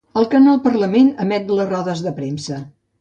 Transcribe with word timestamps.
El 0.19 0.25
Canal 0.29 0.61
Parlament 0.63 1.11
emet 1.25 1.53
les 1.59 1.69
rodes 1.75 2.03
de 2.07 2.15
premsa. 2.23 2.63